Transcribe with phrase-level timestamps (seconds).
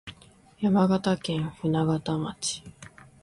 [0.59, 2.63] 山形県舟形町